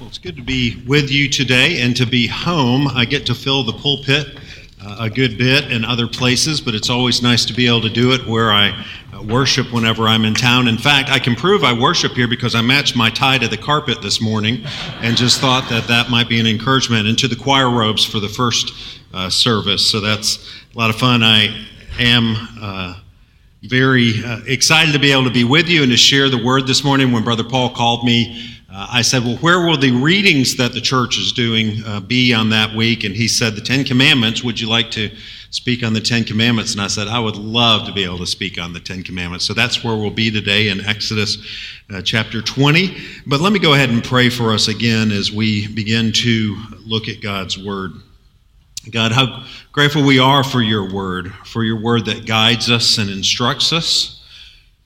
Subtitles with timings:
[0.00, 2.88] Well, it's good to be with you today and to be home.
[2.88, 4.26] I get to fill the pulpit
[4.82, 7.90] uh, a good bit in other places, but it's always nice to be able to
[7.90, 8.70] do it where I
[9.12, 10.66] uh, worship whenever I'm in town.
[10.66, 13.56] In fact, I can prove I worship here because I matched my tie to the
[13.56, 14.64] carpet this morning
[15.00, 18.28] and just thought that that might be an encouragement into the choir robes for the
[18.28, 18.72] first
[19.12, 19.88] uh, service.
[19.88, 20.38] So that's
[20.74, 21.22] a lot of fun.
[21.22, 21.66] I
[22.00, 22.98] am uh,
[23.62, 26.66] very uh, excited to be able to be with you and to share the word
[26.66, 27.12] this morning.
[27.12, 30.80] When Brother Paul called me, uh, I said, Well, where will the readings that the
[30.80, 33.04] church is doing uh, be on that week?
[33.04, 34.42] And he said, The Ten Commandments.
[34.42, 35.10] Would you like to
[35.50, 36.72] speak on the Ten Commandments?
[36.72, 39.44] And I said, I would love to be able to speak on the Ten Commandments.
[39.44, 41.38] So that's where we'll be today in Exodus
[41.94, 42.96] uh, chapter 20.
[43.26, 47.06] But let me go ahead and pray for us again as we begin to look
[47.06, 47.92] at God's word.
[48.90, 53.08] God, how grateful we are for your word, for your word that guides us and
[53.08, 54.13] instructs us,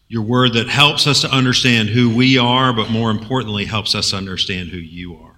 [0.08, 4.12] your word that helps us to understand who we are, but more importantly, helps us
[4.12, 5.34] understand who you are.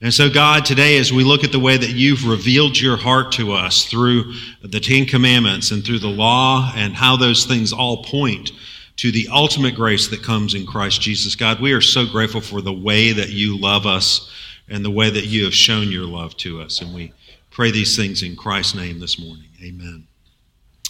[0.00, 3.32] And so, God, today, as we look at the way that you've revealed your heart
[3.32, 8.04] to us through the Ten Commandments and through the law and how those things all
[8.04, 8.50] point
[8.96, 12.60] to the ultimate grace that comes in Christ Jesus, God, we are so grateful for
[12.60, 14.30] the way that you love us
[14.68, 16.82] and the way that you have shown your love to us.
[16.82, 17.12] And we
[17.56, 19.48] Pray these things in Christ's name this morning.
[19.64, 20.06] Amen.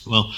[0.04, 0.34] Well,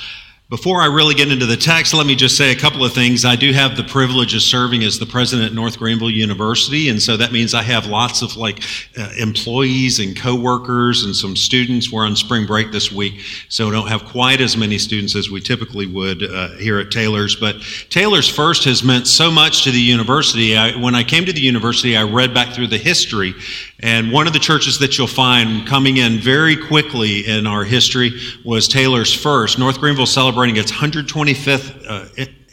[0.50, 3.26] before I really get into the text, let me just say a couple of things.
[3.26, 7.02] I do have the privilege of serving as the president at North Greenville University, and
[7.02, 8.62] so that means I have lots of like
[8.96, 11.92] uh, employees and coworkers and some students.
[11.92, 15.28] We're on spring break this week, so we don't have quite as many students as
[15.28, 17.36] we typically would uh, here at Taylor's.
[17.36, 17.56] But
[17.90, 20.56] Taylor's First has meant so much to the university.
[20.56, 23.34] I, when I came to the university, I read back through the history,
[23.80, 28.18] and one of the churches that you'll find coming in very quickly in our history
[28.46, 29.58] was Taylor's First.
[29.58, 32.06] North Greenville celebrated celebrating its 125th uh,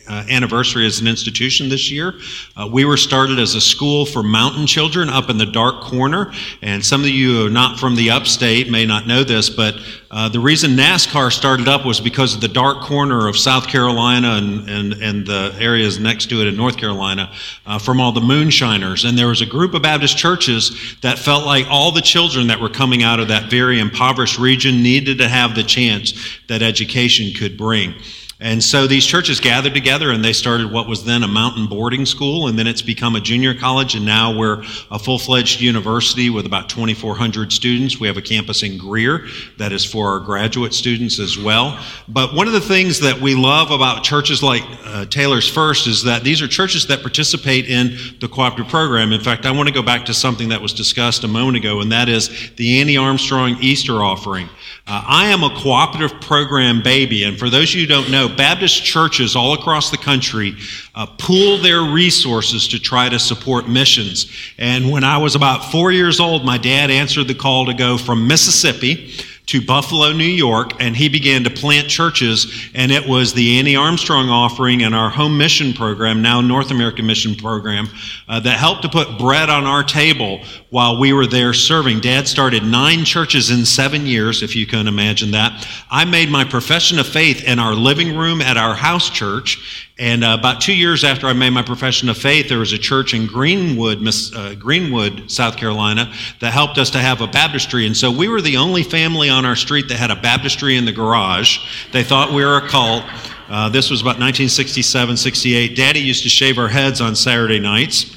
[0.07, 2.13] uh, anniversary as an institution this year.
[2.55, 6.31] Uh, we were started as a school for mountain children up in the dark corner.
[6.61, 9.75] And some of you who are not from the upstate may not know this, but
[10.11, 14.35] uh, the reason NASCAR started up was because of the dark corner of South Carolina
[14.35, 17.31] and, and, and the areas next to it in North Carolina
[17.65, 19.03] uh, from all the moonshiners.
[19.03, 22.61] And there was a group of Baptist churches that felt like all the children that
[22.61, 26.13] were coming out of that very impoverished region needed to have the chance
[26.47, 27.93] that education could bring.
[28.41, 32.05] And so these churches gathered together and they started what was then a mountain boarding
[32.05, 36.29] school, and then it's become a junior college, and now we're a full fledged university
[36.29, 37.97] with about 2,400 students.
[37.97, 41.81] We have a campus in Greer that is for our graduate students as well.
[42.09, 46.03] But one of the things that we love about churches like uh, Taylor's First is
[46.03, 49.13] that these are churches that participate in the cooperative program.
[49.13, 51.79] In fact, I want to go back to something that was discussed a moment ago,
[51.79, 54.49] and that is the Annie Armstrong Easter offering.
[54.87, 58.29] Uh, I am a cooperative program baby, and for those of you who don't know,
[58.29, 60.55] Baptist churches all across the country
[60.93, 64.31] uh, pool their resources to try to support missions.
[64.59, 67.97] And when I was about four years old, my dad answered the call to go
[67.97, 69.11] from Mississippi
[69.47, 72.69] to Buffalo, New York, and he began to plant churches.
[72.73, 77.05] And it was the Annie Armstrong offering and our home mission program, now North American
[77.05, 77.87] Mission Program,
[78.27, 81.99] uh, that helped to put bread on our table while we were there serving.
[81.99, 85.67] Dad started nine churches in seven years, if you can imagine that.
[85.91, 89.84] I made my profession of faith in our living room at our house church.
[89.97, 92.77] And uh, about two years after I made my profession of faith, there was a
[92.77, 97.87] church in Greenwood, Miss, uh, Greenwood, South Carolina, that helped us to have a baptistry.
[97.87, 100.83] And so we were the only family on our street that had a baptistry in
[100.83, 101.59] the garage.
[101.93, 103.05] They thought we were a cult.
[103.47, 105.77] Uh, this was about 1967, 68.
[105.77, 108.13] Daddy used to shave our heads on Saturday nights.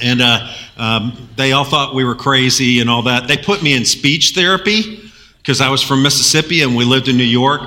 [0.00, 3.26] And uh, um, they all thought we were crazy and all that.
[3.26, 7.16] They put me in speech therapy because I was from Mississippi and we lived in
[7.16, 7.62] New York.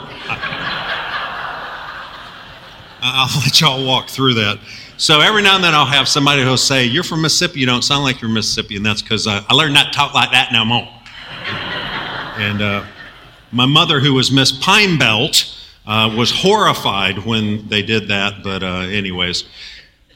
[3.03, 4.59] I'll let y'all walk through that.
[4.97, 7.81] So every now and then I'll have somebody who'll say, You're from Mississippi, you don't
[7.81, 8.77] sound like you're Mississippi.
[8.77, 10.87] And that's because I, I, learned not to talk like that no more.
[12.37, 12.85] and uh,
[13.51, 18.43] my mother, who was Miss Pine Belt, uh, was horrified when they did that.
[18.43, 19.43] But, uh, anyways,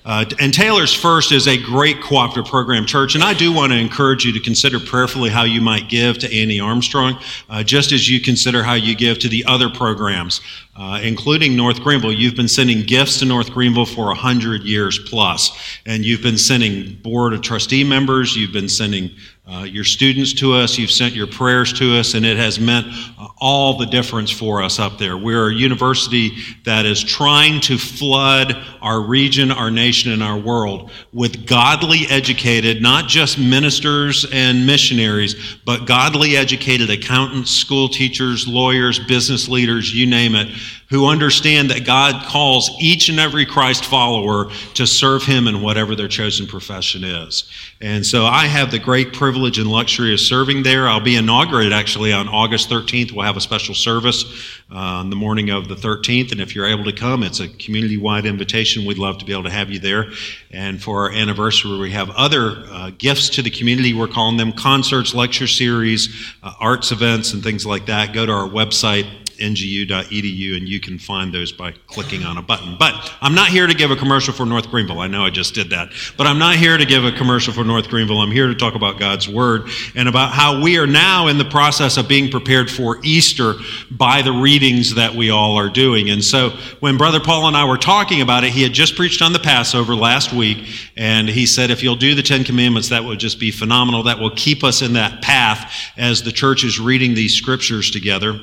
[0.08, 3.78] uh, and Taylor's First is a great cooperative program church, and I do want to
[3.78, 7.20] encourage you to consider prayerfully how you might give to Annie Armstrong,
[7.50, 10.40] uh, just as you consider how you give to the other programs,
[10.78, 12.14] uh, including North Greenville.
[12.14, 15.52] You've been sending gifts to North Greenville for 100 years plus,
[15.86, 19.12] and you've been sending board of trustee members, you've been sending
[19.50, 22.86] uh, your students to us, you've sent your prayers to us, and it has meant
[23.18, 25.16] uh, all the difference for us up there.
[25.16, 26.36] We're a university
[26.66, 32.82] that is trying to flood our region, our nation, and our world with godly educated,
[32.82, 40.06] not just ministers and missionaries, but godly educated accountants, school teachers, lawyers, business leaders, you
[40.06, 40.50] name it,
[40.90, 45.96] who understand that God calls each and every Christ follower to serve Him in whatever
[45.96, 47.50] their chosen profession is.
[47.82, 50.88] And so I have the great privilege and luxury of serving there.
[50.88, 53.12] I'll be inaugurated actually on August 13th.
[53.12, 54.24] We'll have a special service
[54.72, 56.32] uh, on the morning of the 13th.
[56.32, 58.86] And if you're able to come, it's a community wide invitation.
[58.86, 60.12] We'd love to be able to have you there.
[60.52, 63.94] And for our anniversary, we have other uh, gifts to the community.
[63.94, 68.14] We're calling them concerts, lecture series, uh, arts events, and things like that.
[68.14, 72.76] Go to our website, ngu.edu, and you can find those by clicking on a button.
[72.78, 75.00] But I'm not here to give a commercial for North Greenville.
[75.00, 75.90] I know I just did that.
[76.18, 78.20] But I'm not here to give a commercial for North Greenville.
[78.20, 81.46] I'm here to talk about God's Word and about how we are now in the
[81.46, 83.54] process of being prepared for Easter
[83.92, 86.10] by the readings that we all are doing.
[86.10, 86.50] And so
[86.80, 89.40] when Brother Paul and I were talking about it, he had just preached on the
[89.40, 93.40] Passover last week, and he said, if you'll do the Ten Commandments, that would just
[93.40, 94.04] be phenomenal.
[94.04, 98.40] That will keep us in that path as the church is reading these scriptures together.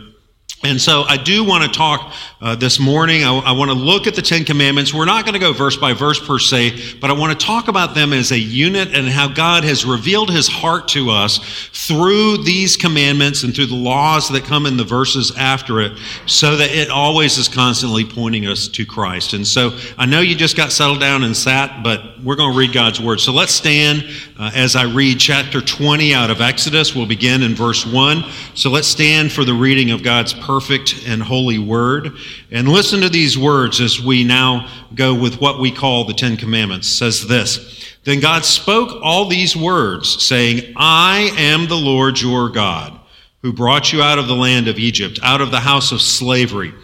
[0.64, 3.22] And so I do want to talk uh, this morning.
[3.22, 4.94] I, I, want to look at the Ten Commandments.
[4.94, 7.68] We're not going to go verse by verse per se, but I want to talk
[7.68, 12.44] about them as a unit and how God has revealed his heart to us through
[12.44, 16.70] these commandments and through the laws that come in the verses after it, so that
[16.70, 19.34] it always is constantly pointing us to Christ.
[19.34, 22.58] And so I know you just got settled down and sat, but we're going to
[22.58, 23.20] read God's word.
[23.20, 24.02] So let's stand
[24.36, 26.94] uh, as I read chapter 20 out of Exodus.
[26.94, 28.24] We'll begin in verse 1.
[28.54, 32.16] So let's stand for the reading of God's perfect and holy word.
[32.50, 36.36] And listen to these words as we now go with what we call the Ten
[36.36, 36.88] Commandments.
[36.88, 42.48] It says this Then God spoke all these words, saying, I am the Lord your
[42.48, 42.98] God,
[43.42, 46.74] who brought you out of the land of Egypt, out of the house of slavery.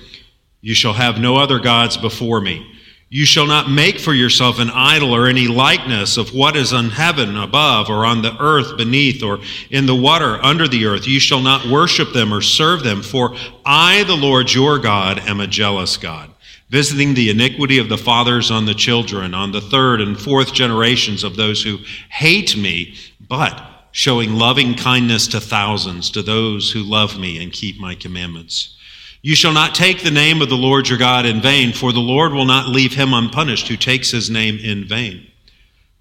[0.60, 2.66] You shall have no other gods before me.
[3.12, 6.90] You shall not make for yourself an idol or any likeness of what is in
[6.90, 11.08] heaven above, or on the earth beneath, or in the water under the earth.
[11.08, 13.34] You shall not worship them or serve them, for
[13.66, 16.30] I, the Lord your God, am a jealous God,
[16.68, 21.24] visiting the iniquity of the fathers on the children, on the third and fourth generations
[21.24, 21.78] of those who
[22.10, 22.94] hate me,
[23.28, 23.60] but
[23.90, 28.76] showing loving kindness to thousands, to those who love me and keep my commandments.
[29.22, 32.00] You shall not take the name of the Lord your God in vain, for the
[32.00, 35.26] Lord will not leave him unpunished who takes his name in vain.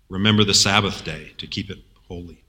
[0.09, 2.41] Remember the Sabbath day to keep it holy.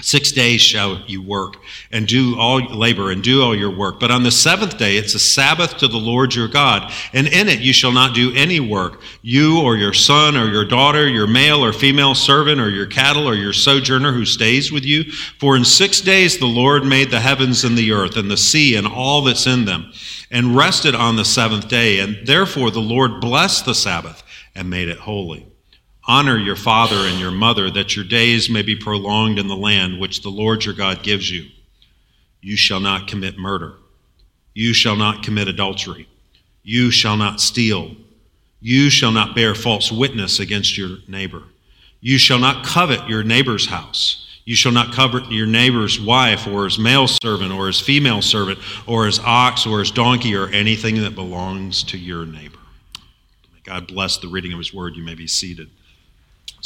[0.00, 1.56] Six days shall you work
[1.90, 4.00] and do all labor and do all your work.
[4.00, 6.92] But on the seventh day, it's a Sabbath to the Lord your God.
[7.12, 10.64] And in it you shall not do any work, you or your son or your
[10.64, 14.84] daughter, your male or female servant or your cattle or your sojourner who stays with
[14.84, 15.04] you.
[15.38, 18.74] For in six days the Lord made the heavens and the earth and the sea
[18.74, 19.92] and all that's in them,
[20.30, 22.00] and rested on the seventh day.
[22.00, 24.22] And therefore the Lord blessed the Sabbath
[24.54, 25.53] and made it holy.
[26.06, 29.98] Honor your father and your mother, that your days may be prolonged in the land
[29.98, 31.48] which the Lord your God gives you.
[32.42, 33.74] You shall not commit murder.
[34.52, 36.06] You shall not commit adultery.
[36.62, 37.96] You shall not steal.
[38.60, 41.42] You shall not bear false witness against your neighbor.
[42.00, 44.20] You shall not covet your neighbor's house.
[44.44, 48.58] You shall not covet your neighbor's wife, or his male servant, or his female servant,
[48.86, 52.58] or his ox, or his donkey, or anything that belongs to your neighbor.
[53.54, 54.96] May God bless the reading of his word.
[54.96, 55.70] You may be seated.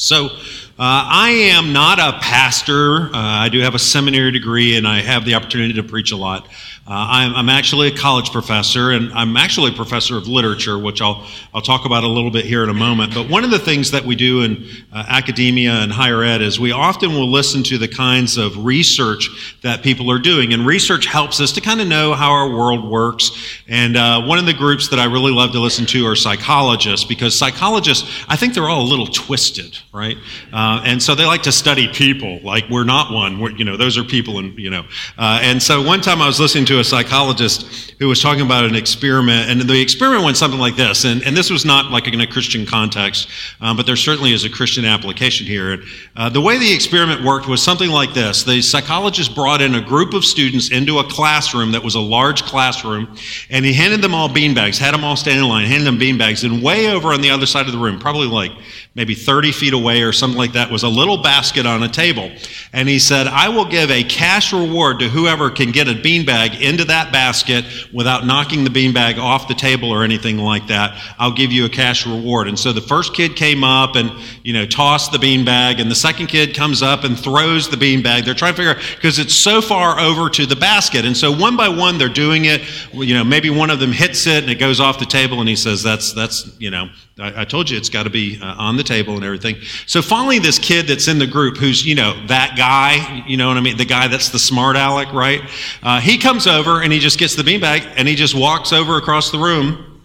[0.01, 0.31] So, uh,
[0.79, 3.07] I am not a pastor.
[3.07, 6.17] Uh, I do have a seminary degree and I have the opportunity to preach a
[6.17, 6.47] lot.
[6.89, 11.03] Uh, I'm, I'm, actually a college professor, and I'm actually a professor of literature, which
[11.03, 13.13] I'll, I'll talk about a little bit here in a moment.
[13.13, 16.59] But one of the things that we do in uh, academia and higher ed is
[16.59, 20.55] we often will listen to the kinds of research that people are doing.
[20.55, 23.33] And research helps us to kind of know how our world works.
[23.69, 27.05] And uh, one of the groups that I really love to listen to are psychologists,
[27.05, 30.17] because psychologists, I think they're all a little twisted, right?
[30.55, 33.41] Uh, and so they like to study people, like we're not one.
[33.41, 34.85] We're, you know, those are people, and, you know.
[35.19, 38.65] Uh, and so one time I was listening to a psychologist who was talking about
[38.65, 41.05] an experiment, and the experiment went something like this.
[41.05, 43.29] And, and this was not like in a Christian context,
[43.61, 45.83] um, but there certainly is a Christian application here.
[46.15, 49.81] Uh, the way the experiment worked was something like this the psychologist brought in a
[49.81, 53.17] group of students into a classroom that was a large classroom,
[53.51, 56.45] and he handed them all beanbags, had them all stand in line, handed them beanbags,
[56.45, 58.53] and way over on the other side of the room, probably like
[58.95, 62.31] maybe 30 feet away or something like that, was a little basket on a table.
[62.73, 66.58] And he said, I will give a cash reward to whoever can get a beanbag
[66.61, 71.01] into that basket without knocking the beanbag off the table or anything like that.
[71.19, 72.49] I'll give you a cash reward.
[72.49, 74.11] And so the first kid came up and,
[74.43, 78.25] you know, tossed the beanbag, and the second kid comes up and throws the beanbag.
[78.25, 81.05] They're trying to figure out, because it's so far over to the basket.
[81.05, 82.63] And so one by one, they're doing it.
[82.93, 85.49] You know, maybe one of them hits it and it goes off the table, and
[85.49, 86.89] he says, That's, that's, you know,
[87.19, 89.57] I, I told you it's got to be uh, on the table and everything.
[89.87, 93.49] So finally, this kid that's in the group, who's you know that guy, you know
[93.49, 95.43] what I mean, the guy that's the smart aleck, right?
[95.83, 98.97] Uh, he comes over and he just gets the beanbag and he just walks over
[98.97, 100.03] across the room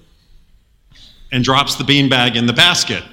[1.32, 3.04] and drops the beanbag in the basket.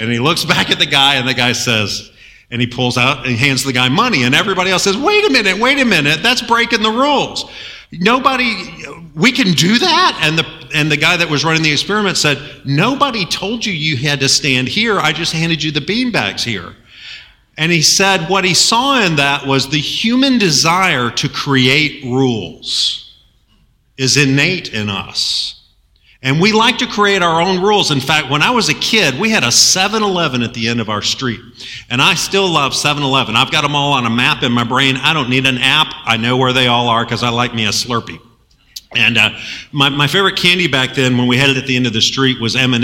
[0.00, 2.10] And he looks back at the guy and the guy says,
[2.50, 4.24] and he pulls out and hands the guy money.
[4.24, 7.50] And everybody else says, wait a minute, wait a minute, that's breaking the rules.
[7.92, 8.54] Nobody,
[9.14, 10.20] we can do that.
[10.22, 13.96] And the, and the guy that was running the experiment said, nobody told you you
[13.96, 14.98] had to stand here.
[14.98, 16.74] I just handed you the beanbags here.
[17.56, 23.16] And he said what he saw in that was the human desire to create rules
[23.96, 25.57] is innate in us.
[26.20, 27.92] And we like to create our own rules.
[27.92, 30.80] In fact, when I was a kid, we had a 7 Eleven at the end
[30.80, 31.40] of our street.
[31.90, 33.36] And I still love 7 Eleven.
[33.36, 34.96] I've got them all on a map in my brain.
[34.96, 35.94] I don't need an app.
[36.04, 38.18] I know where they all are because I like me a Slurpee.
[38.96, 39.30] And uh,
[39.70, 42.00] my, my favorite candy back then, when we had it at the end of the
[42.00, 42.74] street, was M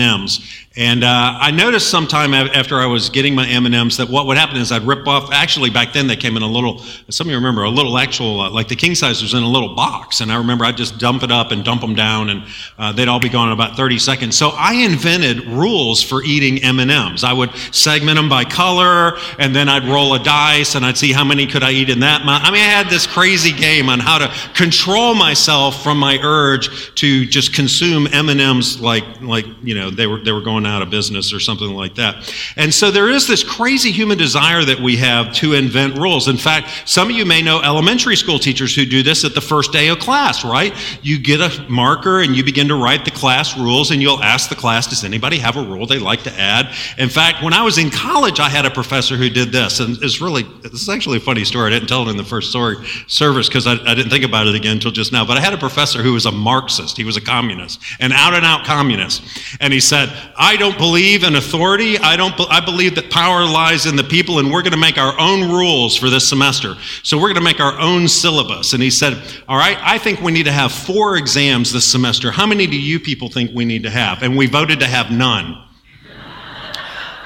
[0.76, 4.26] and uh, I noticed sometime after I was getting my M and M's that what
[4.26, 5.30] would happen is I'd rip off.
[5.32, 6.80] Actually, back then they came in a little.
[7.10, 9.48] Some of you remember a little actual, uh, like the king size was in a
[9.48, 10.20] little box.
[10.20, 12.44] And I remember I'd just dump it up and dump them down, and
[12.76, 14.36] uh, they'd all be gone in about 30 seconds.
[14.36, 17.22] So I invented rules for eating M and M's.
[17.22, 21.12] I would segment them by color, and then I'd roll a dice, and I'd see
[21.12, 22.22] how many could I eat in that.
[22.24, 26.92] I mean, I had this crazy game on how to control myself from my urge
[26.96, 30.90] to just consume M&Ms like like you know they were they were going out of
[30.90, 32.32] business or something like that.
[32.56, 36.28] And so there is this crazy human desire that we have to invent rules.
[36.28, 39.40] In fact, some of you may know elementary school teachers who do this at the
[39.40, 40.74] first day of class, right?
[41.02, 44.48] You get a marker and you begin to write the class rules and you'll ask
[44.48, 46.74] the class, does anybody have a rule they'd like to add?
[46.98, 49.96] In fact, when I was in college, I had a professor who did this and
[50.02, 51.68] it's really this is actually a funny story.
[51.68, 54.46] I didn't tell it in the first story service because I, I didn't think about
[54.46, 55.24] it again until just now.
[55.24, 56.96] But I had a professor professor who was a Marxist.
[56.96, 59.22] He was a communist, an out and out communist.
[59.60, 61.98] And he said, I don't believe in authority.
[61.98, 64.98] I, don't, I believe that power lies in the people, and we're going to make
[64.98, 66.74] our own rules for this semester.
[67.02, 68.72] So we're going to make our own syllabus.
[68.72, 72.30] And he said, All right, I think we need to have four exams this semester.
[72.30, 74.22] How many do you people think we need to have?
[74.22, 75.63] And we voted to have none.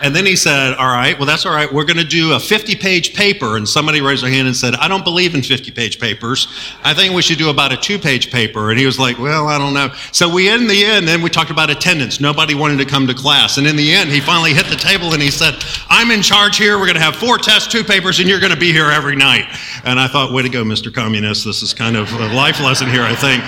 [0.02, 1.73] And then he said, All right, well, that's all right.
[1.73, 3.57] We're going to do a 50 page paper.
[3.57, 6.49] And somebody raised their hand and said, I don't believe in 50 page papers.
[6.85, 8.71] I think we should do about a two page paper.
[8.71, 9.93] And he was like, Well, I don't know.
[10.12, 12.21] So we, in the end, then we talked about attendance.
[12.21, 13.59] Nobody wanted to come to class.
[13.59, 15.55] And in the end, he finally hit the table and he said,
[15.88, 16.78] I'm in charge here.
[16.78, 19.17] We're going to have four tests, two papers, and you're going to be here every
[19.17, 19.47] night.
[19.85, 20.93] And I thought, Way to go, Mr.
[20.93, 21.45] Communist.
[21.45, 23.43] This is kind of a life lesson here, I think.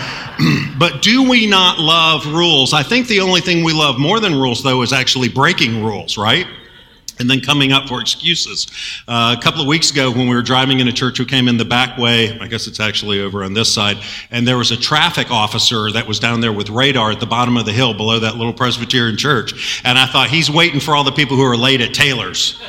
[0.79, 2.73] but do we not love rules?
[2.73, 6.17] I think the only thing we love more than rules, though, is actually breaking rules,
[6.17, 6.40] right?
[7.21, 8.67] And then coming up for excuses.
[9.07, 11.47] Uh, a couple of weeks ago, when we were driving in a church, we came
[11.47, 12.37] in the back way.
[12.41, 13.99] I guess it's actually over on this side,
[14.31, 17.57] and there was a traffic officer that was down there with radar at the bottom
[17.57, 19.83] of the hill below that little Presbyterian church.
[19.85, 22.61] And I thought he's waiting for all the people who are late at Taylor's,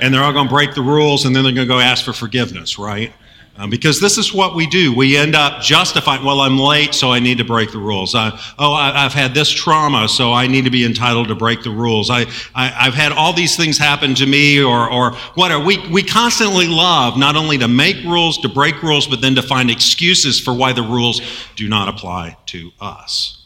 [0.00, 2.04] and they're all going to break the rules, and then they're going to go ask
[2.04, 3.12] for forgiveness, right?
[3.58, 4.94] Um, because this is what we do.
[4.94, 8.14] We end up justifying, well, I'm late, so I need to break the rules.
[8.14, 11.64] I, oh, I, have had this trauma, so I need to be entitled to break
[11.64, 12.08] the rules.
[12.08, 15.64] I, I, have had all these things happen to me, or, or whatever.
[15.64, 19.42] We, we constantly love not only to make rules, to break rules, but then to
[19.42, 21.20] find excuses for why the rules
[21.56, 23.37] do not apply to us.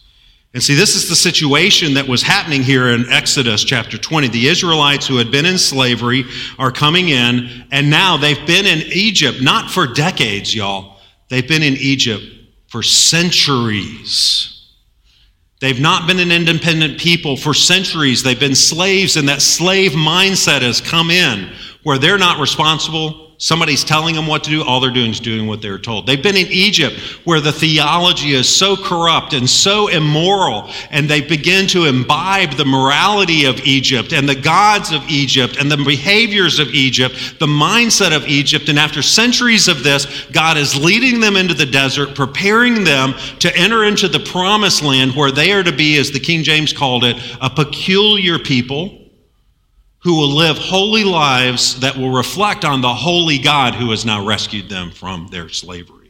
[0.55, 4.29] And see, this is the situation that was happening here in Exodus chapter 20.
[4.29, 6.25] The Israelites who had been in slavery
[6.59, 10.99] are coming in, and now they've been in Egypt, not for decades, y'all.
[11.31, 12.23] They've been in Egypt
[12.69, 14.49] for centuries.
[15.61, 18.23] They've not been an independent people for centuries.
[18.23, 21.51] They've been slaves, and that slave mindset has come in
[21.83, 25.49] where they're not responsible Somebody's telling them what to do, all they're doing is doing
[25.49, 26.07] what they're told.
[26.07, 31.21] They've been in Egypt where the theology is so corrupt and so immoral, and they
[31.21, 36.61] begin to imbibe the morality of Egypt and the gods of Egypt and the behaviors
[36.61, 38.69] of Egypt, the mindset of Egypt.
[38.69, 43.53] And after centuries of this, God is leading them into the desert, preparing them to
[43.57, 47.03] enter into the promised land where they are to be, as the King James called
[47.03, 49.02] it, a peculiar people
[50.03, 54.25] who will live holy lives that will reflect on the holy God who has now
[54.25, 56.02] rescued them from their slavery.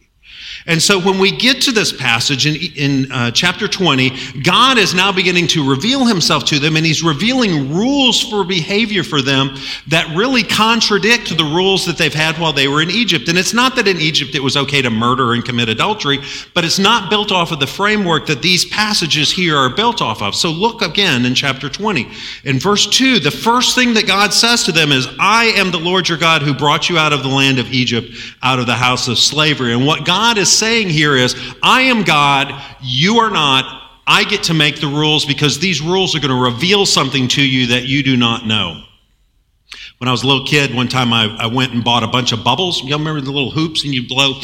[0.66, 4.94] And so when we get to this passage in, in uh, chapter 20, God is
[4.94, 9.56] now beginning to reveal himself to them, and he's revealing rules for behavior for them
[9.88, 13.28] that really contradict the rules that they've had while they were in Egypt.
[13.28, 16.18] And it's not that in Egypt it was okay to murder and commit adultery,
[16.54, 20.22] but it's not built off of the framework that these passages here are built off
[20.22, 20.34] of.
[20.34, 22.08] So look again in chapter 20.
[22.44, 25.78] In verse 2, the first thing that God says to them is, I am the
[25.78, 28.08] Lord your God who brought you out of the land of Egypt,
[28.42, 29.72] out of the house of slavery.
[29.72, 33.64] And what God is saying here is, I am God, you are not,
[34.06, 37.42] I get to make the rules because these rules are going to reveal something to
[37.42, 38.82] you that you do not know.
[39.98, 42.32] When I was a little kid, one time I, I went and bought a bunch
[42.32, 42.82] of bubbles.
[42.82, 44.34] Y'all remember the little hoops and you blow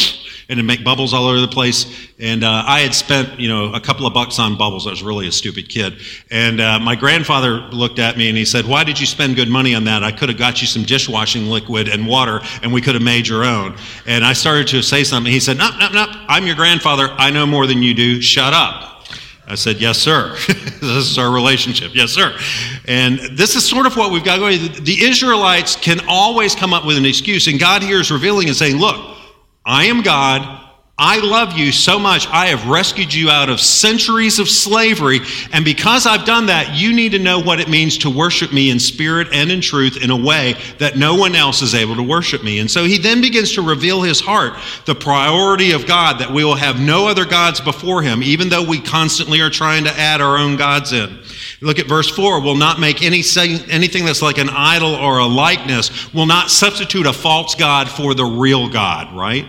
[0.48, 2.08] and it make bubbles all over the place?
[2.18, 4.86] And uh, I had spent, you know, a couple of bucks on bubbles.
[4.86, 6.00] I was really a stupid kid.
[6.30, 9.48] And uh, my grandfather looked at me and he said, Why did you spend good
[9.48, 10.02] money on that?
[10.02, 13.28] I could have got you some dishwashing liquid and water and we could have made
[13.28, 13.76] your own.
[14.06, 15.32] And I started to say something.
[15.32, 17.08] He said, No, no, no, I'm your grandfather.
[17.16, 18.20] I know more than you do.
[18.20, 18.88] Shut up.
[19.46, 20.36] I said, Yes, sir.
[20.46, 21.92] this is our relationship.
[21.94, 22.36] Yes, sir.
[22.86, 24.58] And this is sort of what we've got going.
[24.84, 28.56] The Israelites can always come up with an excuse, and God here is revealing and
[28.56, 29.17] saying, Look,
[29.68, 30.64] I am God.
[31.00, 32.26] I love you so much.
[32.26, 35.20] I have rescued you out of centuries of slavery.
[35.52, 38.70] And because I've done that, you need to know what it means to worship me
[38.70, 42.02] in spirit and in truth in a way that no one else is able to
[42.02, 42.58] worship me.
[42.58, 44.54] And so he then begins to reveal his heart,
[44.86, 48.64] the priority of God, that we will have no other gods before him, even though
[48.64, 51.20] we constantly are trying to add our own gods in.
[51.60, 53.22] Look at verse 4 will not make any,
[53.68, 58.14] anything that's like an idol or a likeness, will not substitute a false God for
[58.14, 59.46] the real God, right?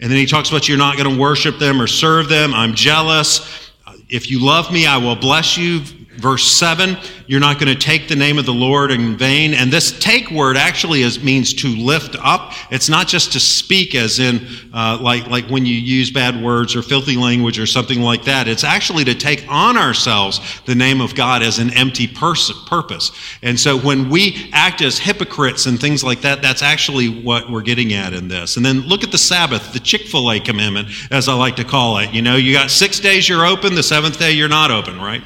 [0.00, 2.52] And then he talks about you're not going to worship them or serve them.
[2.52, 3.70] I'm jealous.
[4.08, 5.80] If you love me, I will bless you.
[6.18, 6.96] Verse 7,
[7.26, 9.54] you're not going to take the name of the Lord in vain.
[9.54, 12.52] And this take word actually is, means to lift up.
[12.70, 16.74] It's not just to speak, as in uh, like, like when you use bad words
[16.74, 18.48] or filthy language or something like that.
[18.48, 23.12] It's actually to take on ourselves the name of God as an empty pers- purpose.
[23.42, 27.62] And so when we act as hypocrites and things like that, that's actually what we're
[27.62, 28.56] getting at in this.
[28.56, 31.64] And then look at the Sabbath, the Chick fil A commandment, as I like to
[31.64, 32.12] call it.
[32.12, 35.22] You know, you got six days you're open, the seventh day you're not open, right?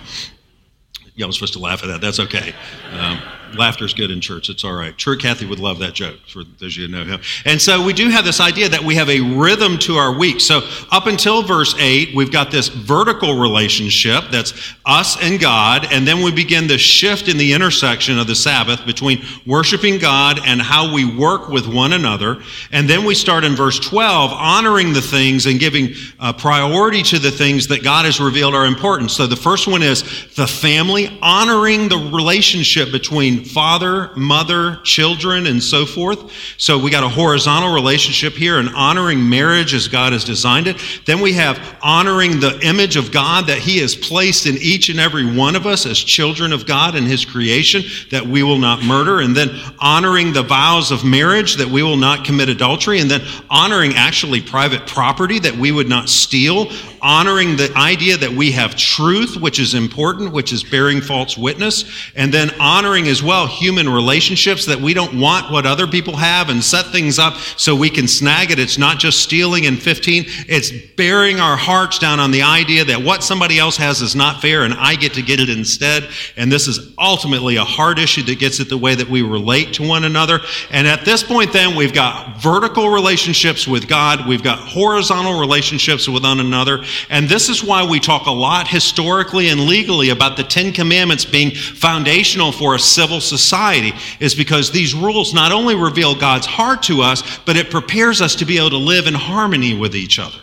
[1.15, 2.01] Y'all was supposed to laugh at that.
[2.01, 2.55] That's okay.
[2.93, 3.21] Um,
[3.55, 4.49] laughter's good in church.
[4.49, 4.99] It's all right.
[5.01, 7.21] Sure, Cathy would love that joke, for those you know him.
[7.45, 10.41] And so we do have this idea that we have a rhythm to our week.
[10.41, 15.87] So up until verse 8, we've got this vertical relationship that's us and God.
[15.91, 20.41] And then we begin the shift in the intersection of the Sabbath between worshiping God
[20.45, 22.43] and how we work with one another.
[22.73, 27.19] And then we start in verse 12, honoring the things and giving uh, priority to
[27.19, 29.11] the things that God has revealed are important.
[29.11, 30.03] So the first one is
[30.35, 36.31] the family, honoring the relationship between father, mother, children, and so forth.
[36.57, 40.77] So we got a horizontal relationship here and honoring marriage as God has designed it.
[41.07, 45.01] Then we have honoring the image of God that He has placed in each and
[45.01, 48.83] every one of us as children of God and His creation, that we will not
[48.83, 49.21] murder.
[49.21, 53.01] And then honoring the vows of marriage, that we will not commit adultery.
[53.01, 56.71] And then honoring actually private property, that we would not steal.
[57.03, 61.85] Honoring the idea that we have truth, which is important, which is bearing false witness.
[62.15, 66.17] And then honoring as well well human relationships that we don't want what other people
[66.17, 68.59] have and set things up so we can snag it.
[68.59, 73.01] It's not just stealing in 15, it's bearing our hearts down on the idea that
[73.01, 76.09] what somebody else has is not fair and I get to get it instead.
[76.37, 79.75] And this is ultimately a hard issue that gets at the way that we relate
[79.75, 80.41] to one another.
[80.73, 86.09] And at this point, then, we've got vertical relationships with God, we've got horizontal relationships
[86.09, 86.83] with one another.
[87.09, 91.25] And this is why we talk a lot historically and legally about the Ten Commandments
[91.25, 96.83] being foundational for a civil society is because these rules not only reveal God's heart
[96.85, 100.19] to us, but it prepares us to be able to live in harmony with each
[100.19, 100.39] other.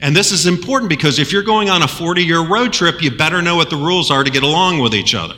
[0.00, 3.10] And this is important because if you're going on a 40 year road trip, you
[3.10, 5.36] better know what the rules are to get along with each other.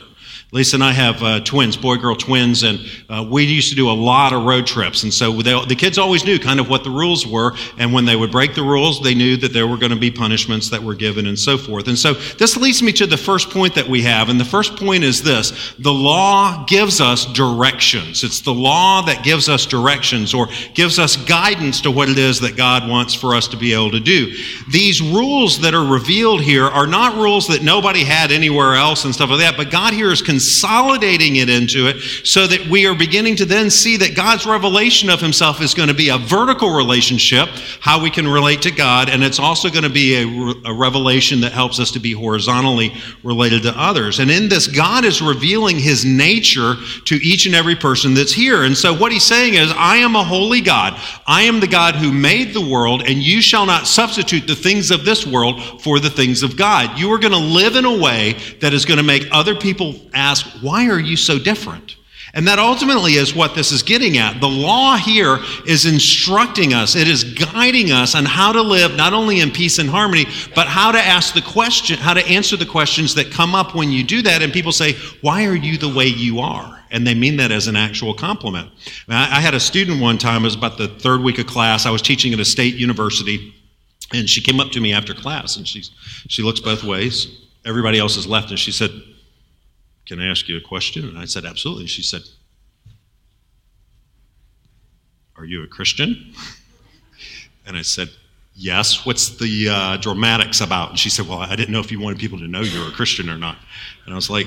[0.55, 3.89] Lisa and I have uh, twins, boy girl twins, and uh, we used to do
[3.89, 5.03] a lot of road trips.
[5.03, 7.51] And so they, the kids always knew kind of what the rules were.
[7.77, 10.09] And when they would break the rules, they knew that there were going to be
[10.09, 11.89] punishments that were given and so forth.
[11.89, 14.29] And so this leads me to the first point that we have.
[14.29, 18.23] And the first point is this the law gives us directions.
[18.23, 22.39] It's the law that gives us directions or gives us guidance to what it is
[22.39, 24.33] that God wants for us to be able to do.
[24.71, 29.13] These rules that are revealed here are not rules that nobody had anywhere else and
[29.13, 32.93] stuff like that, but God here is consolidating it into it so that we are
[32.93, 36.75] beginning to then see that God's revelation of himself is going to be a vertical
[36.75, 40.73] relationship, how we can relate to God, and it's also going to be a, a
[40.73, 44.19] revelation that helps us to be horizontally related to others.
[44.19, 48.63] And in this, God is revealing his nature to each and every person that's here.
[48.63, 50.99] And so what he's saying is, I am a holy God.
[51.25, 54.91] I am the God who made the world, and you shall not substitute the things
[54.91, 56.99] of this world for the things of God.
[56.99, 59.95] You are going to live in a way that is going to make other people
[60.25, 61.95] ask, why are you so different?
[62.35, 64.41] And that ultimately is what this is getting at.
[64.41, 69.13] The law here is instructing us, it is guiding us on how to live not
[69.13, 72.65] only in peace and harmony, but how to ask the question, how to answer the
[72.65, 74.41] questions that come up when you do that.
[74.41, 76.77] And people say, Why are you the way you are?
[76.91, 78.69] And they mean that as an actual compliment.
[79.07, 81.85] I had a student one time, it was about the third week of class.
[81.85, 83.53] I was teaching at a state university
[84.13, 85.83] And she came up to me after class and she,
[86.27, 87.27] she looks both ways.
[87.65, 88.49] Everybody else is left.
[88.49, 88.91] And she said,
[90.05, 91.07] Can I ask you a question?
[91.07, 91.87] And I said, Absolutely.
[91.87, 92.21] She said,
[95.37, 96.33] Are you a Christian?
[97.67, 98.09] And I said,
[98.53, 99.07] Yes.
[99.07, 100.91] What's the uh, dramatics about?
[100.91, 102.91] And she said, Well, I didn't know if you wanted people to know you're a
[102.91, 103.57] Christian or not.
[104.05, 104.45] And I was like,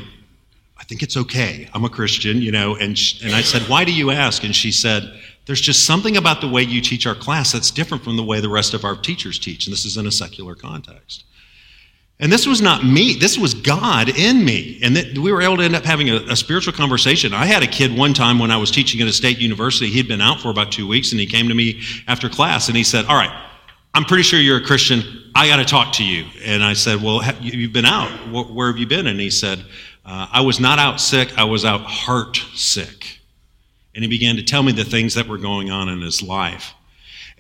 [0.78, 1.68] I think it's okay.
[1.74, 2.76] I'm a Christian, you know.
[2.76, 4.44] And, she, and I said, Why do you ask?
[4.44, 8.04] And she said, There's just something about the way you teach our class that's different
[8.04, 9.66] from the way the rest of our teachers teach.
[9.66, 11.24] And this is in a secular context.
[12.20, 14.80] And this was not me, this was God in me.
[14.82, 17.32] And that we were able to end up having a, a, spiritual conversation.
[17.32, 19.88] I had a kid one time when I was teaching at a state university.
[19.88, 22.76] He'd been out for about two weeks and he came to me after class and
[22.76, 23.30] he said, All right,
[23.94, 25.30] I'm pretty sure you're a Christian.
[25.36, 26.26] I got to talk to you.
[26.44, 28.10] And I said, Well, have, you've been out.
[28.32, 29.06] Where have you been?
[29.06, 29.64] And he said,
[30.04, 33.20] uh, I was not out sick, I was out heart sick.
[33.94, 36.72] And he began to tell me the things that were going on in his life.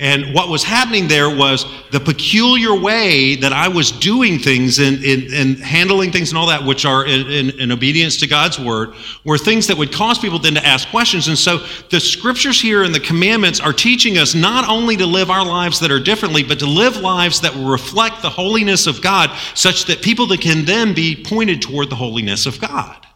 [0.00, 5.02] And what was happening there was the peculiar way that I was doing things and,
[5.02, 8.60] and, and handling things and all that, which are in, in, in, obedience to God's
[8.60, 11.26] word, were things that would cause people then to ask questions.
[11.26, 15.30] And so the scriptures here and the commandments are teaching us not only to live
[15.30, 19.02] our lives that are differently, but to live lives that will reflect the holiness of
[19.02, 23.07] God, such that people that can then be pointed toward the holiness of God.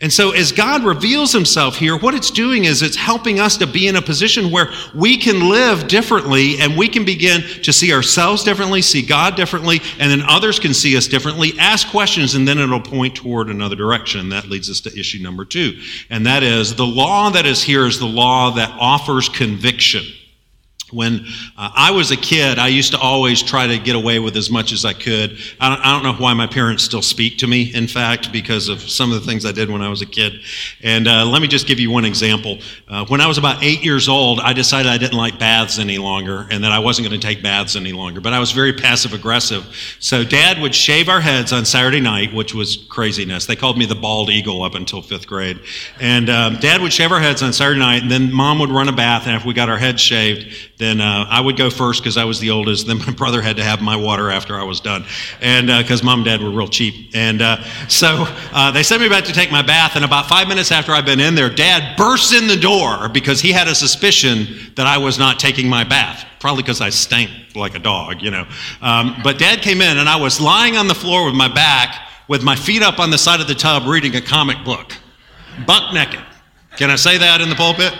[0.00, 3.66] And so, as God reveals himself here, what it's doing is it's helping us to
[3.66, 7.92] be in a position where we can live differently and we can begin to see
[7.92, 12.46] ourselves differently, see God differently, and then others can see us differently, ask questions, and
[12.46, 14.30] then it'll point toward another direction.
[14.30, 15.80] That leads us to issue number two.
[16.10, 20.02] And that is the law that is here is the law that offers conviction.
[20.94, 21.26] When
[21.56, 24.50] uh, I was a kid, I used to always try to get away with as
[24.50, 25.38] much as I could.
[25.60, 28.68] I don't, I don't, know why my parents still speak to me, in fact, because
[28.68, 30.40] of some of the things I did when I was a kid.
[30.82, 32.58] And uh, let me just give you one example.
[32.88, 35.98] Uh, when I was about eight years old, I decided I didn't like baths any
[35.98, 38.20] longer and that I wasn't going to take baths any longer.
[38.20, 39.64] But I was very passive aggressive.
[39.98, 43.46] So dad would shave our heads on Saturday night, which was craziness.
[43.46, 45.60] They called me the bald eagle up until fifth grade.
[46.00, 48.88] And um, dad would shave our heads on Saturday night, and then mom would run
[48.88, 49.26] a bath.
[49.26, 52.24] And after we got our heads shaved, then uh, I would go first because I
[52.24, 52.86] was the oldest.
[52.86, 55.04] Then my brother had to have my water after I was done,
[55.40, 57.10] and because uh, mom and dad were real cheap.
[57.14, 59.96] And uh, so uh, they sent me back to take my bath.
[59.96, 63.40] And about five minutes after I'd been in there, dad bursts in the door because
[63.40, 66.26] he had a suspicion that I was not taking my bath.
[66.40, 68.46] Probably because I stank like a dog, you know.
[68.82, 72.06] Um, but dad came in, and I was lying on the floor with my back,
[72.28, 74.92] with my feet up on the side of the tub, reading a comic book,
[75.66, 76.20] buck naked.
[76.76, 77.94] Can I say that in the pulpit?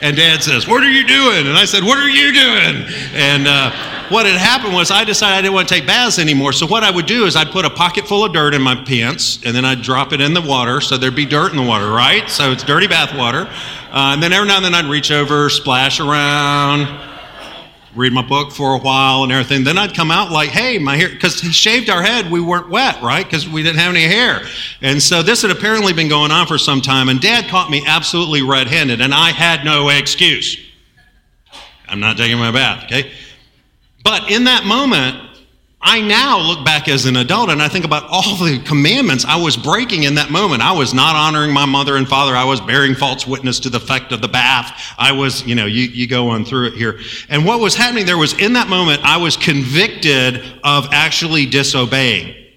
[0.00, 1.46] And dad says, What are you doing?
[1.46, 2.84] And I said, What are you doing?
[3.14, 3.70] And uh,
[4.10, 6.52] what had happened was I decided I didn't want to take baths anymore.
[6.52, 8.74] So what I would do is I'd put a pocket full of dirt in my
[8.74, 11.62] pants and then I'd drop it in the water so there'd be dirt in the
[11.62, 12.28] water, right?
[12.28, 13.48] So it's dirty bath water.
[13.90, 16.86] Uh, and then every now and then I'd reach over, splash around,
[17.94, 19.64] read my book for a while and everything.
[19.64, 22.68] Then I'd come out like, hey, my hair, because he shaved our head, we weren't
[22.68, 23.24] wet, right?
[23.24, 24.42] Because we didn't have any hair.
[24.82, 27.82] And so this had apparently been going on for some time, and dad caught me
[27.86, 30.58] absolutely red handed, and I had no excuse.
[31.88, 33.10] I'm not taking my bath, okay?
[34.04, 35.27] But in that moment,
[35.80, 39.36] I now look back as an adult and I think about all the commandments I
[39.36, 40.60] was breaking in that moment.
[40.60, 42.34] I was not honoring my mother and father.
[42.34, 44.94] I was bearing false witness to the effect of the bath.
[44.98, 46.98] I was, you know, you, you go on through it here.
[47.28, 52.47] And what was happening there was in that moment, I was convicted of actually disobeying.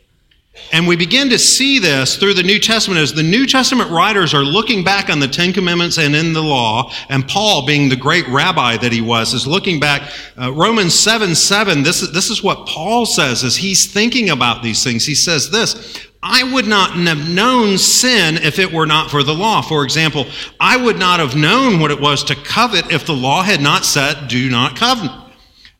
[0.73, 4.33] And we begin to see this through the New Testament as the New Testament writers
[4.33, 6.91] are looking back on the Ten Commandments and in the law.
[7.09, 10.11] And Paul, being the great rabbi that he was, is looking back.
[10.39, 14.63] Uh, Romans 7 7, this is, this is what Paul says as he's thinking about
[14.63, 15.05] these things.
[15.05, 19.33] He says this I would not have known sin if it were not for the
[19.33, 19.61] law.
[19.61, 20.27] For example,
[20.59, 23.85] I would not have known what it was to covet if the law had not
[23.85, 25.11] said, do not covet.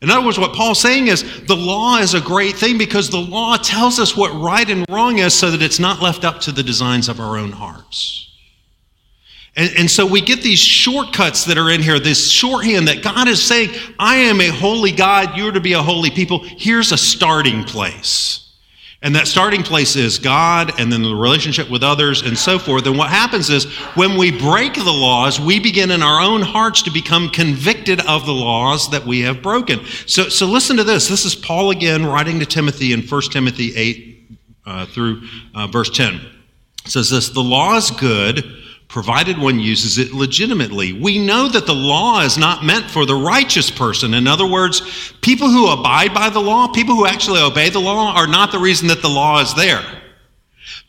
[0.02, 3.20] In other words, what Paul's saying is the law is a great thing because the
[3.20, 6.52] law tells us what right and wrong is so that it's not left up to
[6.52, 8.28] the designs of our own hearts.
[9.56, 13.28] And, and, so we get these shortcuts that are in here, this shorthand that God
[13.28, 16.40] is saying, I am a holy God, you're to be a holy people.
[16.40, 18.41] Here's a starting place.
[19.04, 22.86] And that starting place is God and then the relationship with others and so forth.
[22.86, 26.84] And what happens is when we break the laws, we begin in our own hearts
[26.84, 29.84] to become convicted of the laws that we have broken.
[30.06, 31.08] So, so listen to this.
[31.08, 34.38] This is Paul again writing to Timothy in 1 Timothy 8
[34.68, 35.24] uh, through
[35.56, 36.22] uh, verse 10.
[36.86, 38.61] It says this The law is good
[38.92, 40.92] provided one uses it legitimately.
[40.92, 44.14] We know that the law is not meant for the righteous person.
[44.14, 48.14] In other words, people who abide by the law, people who actually obey the law,
[48.14, 50.01] are not the reason that the law is there.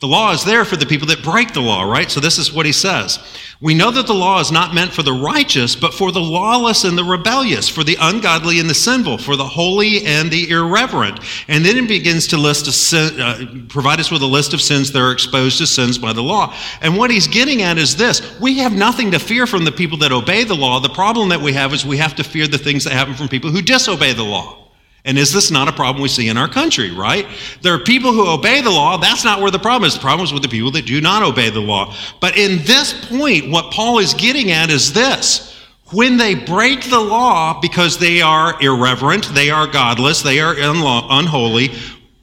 [0.02, 2.10] The law is there for the people that break the law, right?
[2.10, 3.20] So this is what he says.
[3.60, 6.82] We know that the law is not meant for the righteous, but for the lawless
[6.82, 11.20] and the rebellious, for the ungodly and the sinful, for the holy and the irreverent.
[11.46, 14.90] And then it begins to list sin, uh, provide us with a list of sins
[14.90, 16.52] that are exposed to sins by the law.
[16.80, 19.98] And what he's getting at is this we have nothing to fear from the people
[19.98, 20.80] that obey the law.
[20.80, 23.28] The problem that we have is we have to fear the things that happen from
[23.28, 24.61] people who disobey the law.
[25.04, 27.26] And is this not a problem we see in our country, right?
[27.60, 28.98] There are people who obey the law.
[28.98, 29.94] That's not where the problem is.
[29.94, 31.94] The problem is with the people that do not obey the law.
[32.20, 35.60] But in this point, what Paul is getting at is this.
[35.92, 41.72] When they break the law because they are irreverent, they are godless, they are unholy,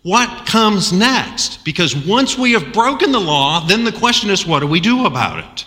[0.03, 1.63] what comes next?
[1.65, 5.05] Because once we have broken the law, then the question is, what do we do
[5.05, 5.65] about it?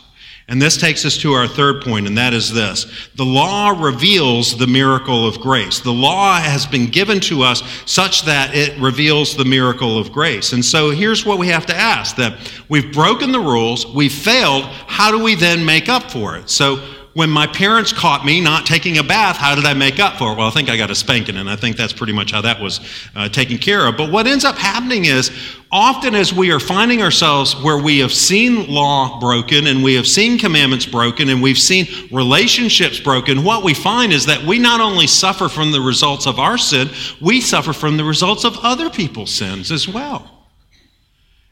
[0.52, 4.58] And this takes us to our third point, and that is this the law reveals
[4.58, 5.80] the miracle of grace.
[5.80, 10.52] The law has been given to us such that it reveals the miracle of grace.
[10.52, 14.64] And so here's what we have to ask that we've broken the rules, we've failed,
[14.64, 16.50] how do we then make up for it?
[16.50, 20.16] So when my parents caught me not taking a bath, how did I make up
[20.16, 20.38] for it?
[20.38, 22.60] Well, I think I got a spanking, and I think that's pretty much how that
[22.60, 22.80] was
[23.14, 23.98] uh, taken care of.
[23.98, 25.30] But what ends up happening is
[25.70, 30.06] often as we are finding ourselves where we have seen law broken and we have
[30.06, 34.80] seen commandments broken and we've seen relationships broken, what we find is that we not
[34.80, 36.88] only suffer from the results of our sin,
[37.20, 40.46] we suffer from the results of other people's sins as well.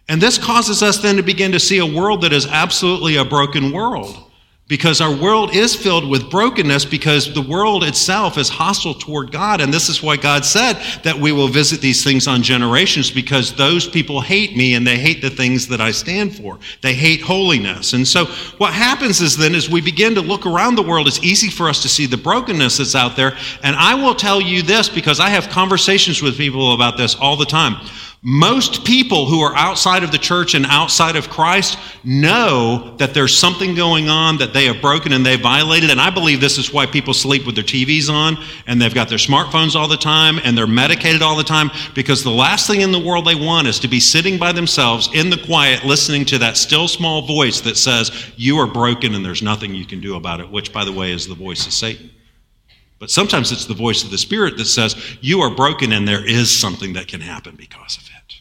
[0.09, 3.25] And this causes us then to begin to see a world that is absolutely a
[3.25, 4.30] broken world
[4.71, 9.61] because our world is filled with brokenness because the world itself is hostile toward God.
[9.61, 13.53] And this is why God said that we will visit these things on generations because
[13.53, 16.61] those people hate me and they hate the things that I stand for.
[16.83, 17.95] They hate holiness.
[17.95, 18.27] And so
[18.59, 21.69] what happens is then as we begin to look around the world, it's easy for
[21.69, 23.37] us to see the brokenness that's out there.
[23.65, 27.37] And I will tell you this because I have conversations with people about this all
[27.37, 27.75] the time.
[28.23, 33.35] Most people who are outside of the church and outside of Christ know that there's
[33.35, 35.89] something going on that they have broken and they violated.
[35.89, 39.09] And I believe this is why people sleep with their TVs on and they've got
[39.09, 42.83] their smartphones all the time and they're medicated all the time because the last thing
[42.83, 46.27] in the world they want is to be sitting by themselves in the quiet listening
[46.27, 50.01] to that still small voice that says, You are broken and there's nothing you can
[50.01, 52.11] do about it, which, by the way, is the voice of Satan.
[53.01, 56.25] But sometimes it's the voice of the Spirit that says, You are broken and there
[56.25, 58.35] is something that can happen because of it.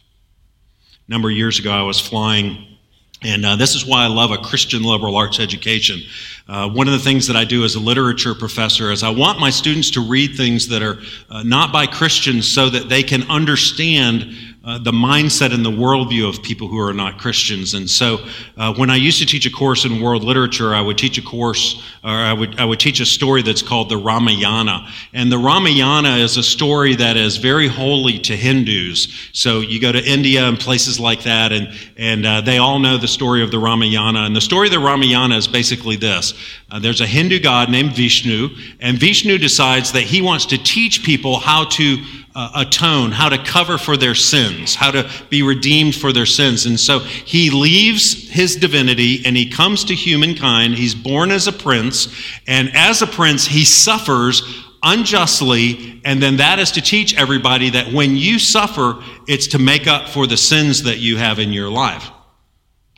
[1.08, 2.76] A number of years ago, I was flying,
[3.22, 6.00] and uh, this is why I love a Christian liberal arts education.
[6.46, 9.40] Uh, one of the things that I do as a literature professor is I want
[9.40, 10.98] my students to read things that are
[11.30, 16.28] uh, not by Christians so that they can understand uh, the mindset and the worldview
[16.28, 17.72] of people who are not Christians.
[17.72, 18.18] And so,
[18.58, 21.22] uh, when I used to teach a course in world literature, I would teach a
[21.22, 24.86] course, or I would I would teach a story that's called the Ramayana.
[25.14, 29.30] And the Ramayana is a story that is very holy to Hindus.
[29.32, 32.98] So you go to India and places like that, and and uh, they all know
[32.98, 34.24] the story of the Ramayana.
[34.24, 36.34] And the story of the Ramayana is basically this:
[36.70, 41.02] uh, there's a Hindu god named Vishnu, and Vishnu decides that he wants to teach
[41.02, 45.94] people how to uh, atone, how to cover for their sins, how to be redeemed
[45.94, 46.66] for their sins.
[46.66, 50.74] And so he leaves his divinity and he comes to humankind.
[50.74, 52.08] He's born as a prince,
[52.46, 54.42] and as a prince, he suffers
[54.82, 59.86] unjustly, and then that is to teach everybody that when you suffer, it's to make
[59.86, 62.10] up for the sins that you have in your life.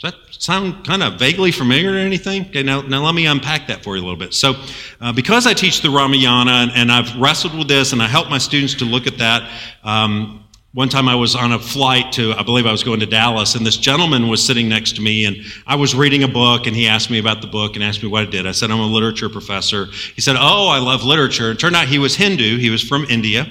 [0.03, 2.47] Does that sound kind of vaguely familiar or anything?
[2.47, 4.35] Okay, now, now let me unpack that for you a little bit.
[4.35, 4.55] So,
[5.01, 8.29] uh, because I teach the Ramayana and, and, I've wrestled with this and I help
[8.29, 9.49] my students to look at that,
[9.85, 13.07] um, one time I was on a flight to, I believe I was going to
[13.07, 15.37] Dallas, and this gentleman was sitting next to me, and
[15.67, 18.09] I was reading a book, and he asked me about the book and asked me
[18.09, 18.47] what I did.
[18.47, 19.87] I said, I'm a literature professor.
[20.15, 21.51] He said, Oh, I love literature.
[21.51, 23.47] It turned out he was Hindu, he was from India.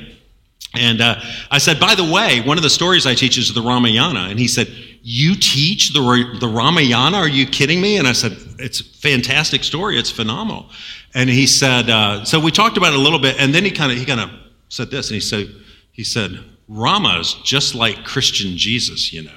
[0.73, 3.61] And uh, I said, By the way, one of the stories I teach is the
[3.61, 4.21] Ramayana.
[4.21, 4.67] And he said,
[5.01, 7.17] you teach the, the Ramayana?
[7.17, 7.97] Are you kidding me?
[7.97, 9.97] And I said, It's a fantastic story.
[9.97, 10.69] It's phenomenal.
[11.13, 13.71] And he said, uh, So we talked about it a little bit, and then he
[13.71, 14.29] kind of he kind of
[14.69, 15.47] said this, and he said,
[15.91, 19.31] he said, Rama is just like Christian Jesus, you know.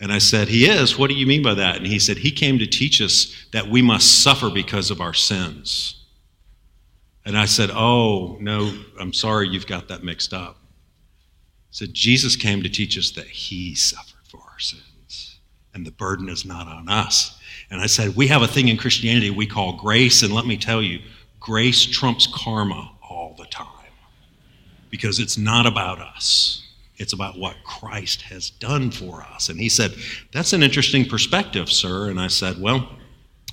[0.00, 0.98] And I said, He is.
[0.98, 1.76] What do you mean by that?
[1.76, 5.14] And he said, He came to teach us that we must suffer because of our
[5.14, 6.04] sins.
[7.24, 10.58] And I said, Oh, no, I'm sorry, you've got that mixed up
[11.70, 15.38] said Jesus came to teach us that he suffered for our sins,
[15.74, 17.38] and the burden is not on us.
[17.70, 20.56] And I said, We have a thing in Christianity we call grace, and let me
[20.56, 21.00] tell you,
[21.40, 23.66] grace trumps karma all the time
[24.90, 26.64] because it's not about us.
[26.96, 29.48] It's about what Christ has done for us.
[29.48, 29.94] And he said,
[30.32, 32.10] That's an interesting perspective, sir.
[32.10, 32.88] And I said, Well,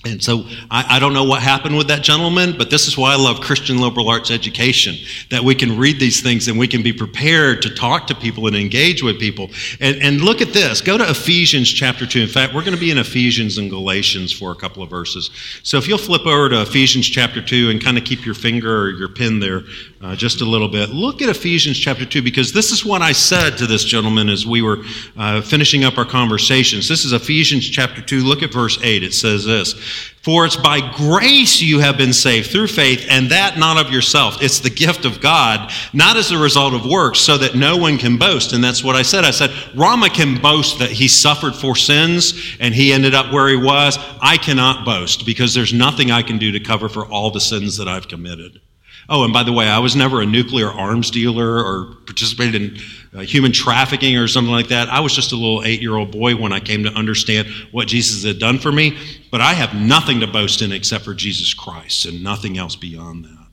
[0.06, 3.14] And so I, I, don't know what happened with that gentleman, but this is why
[3.14, 4.96] I love Christian liberal arts education
[5.32, 8.46] that we can read these things and we can be prepared to talk to people
[8.46, 9.50] and engage with people.
[9.80, 12.22] And, and look at this go to Ephesians chapter 2.
[12.22, 15.32] In fact, we're going to be in Ephesians and Galatians for a couple of verses.
[15.64, 18.84] So if you'll flip over to Ephesians chapter 2 and kind of keep your finger
[18.84, 19.64] or your pin there
[20.02, 23.12] uh, just a little bit, look at Ephesians chapter 2 because this is what I
[23.12, 24.84] said to this gentleman as we were
[25.18, 26.88] uh, finishing up our conversations.
[26.88, 28.20] This is Ephesians chapter 2.
[28.20, 29.02] Look at verse 8.
[29.02, 29.95] It says this.
[30.22, 34.42] For it's by grace you have been saved through faith, and that not of yourself.
[34.42, 38.00] It's the gift of God, not as a result of works, so that no one
[38.00, 38.52] can boast.
[38.52, 39.24] And that's what I said.
[39.24, 43.48] I said, Rama can boast that he suffered for sins and he ended up where
[43.48, 44.00] he was.
[44.20, 47.78] I cannot boast because there's nothing I can do to cover for all the sins
[47.78, 48.62] that I've committed.
[49.08, 52.78] Oh, and by the way, I was never a nuclear arms dealer or participated in
[53.14, 54.90] uh, human trafficking or something like that.
[54.90, 57.88] I was just a little eight year old boy when I came to understand what
[57.88, 58.98] Jesus had done for me.
[59.32, 63.26] But I have nothing to boast in except for Jesus Christ and nothing else beyond
[63.26, 63.46] that.